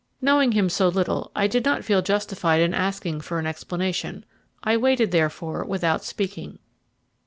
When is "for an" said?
3.21-3.45